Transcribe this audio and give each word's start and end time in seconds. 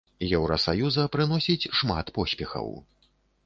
Еўрасаюза 0.37 1.03
прыносіць 1.17 1.69
шмат 1.83 2.13
поспехаў. 2.19 2.67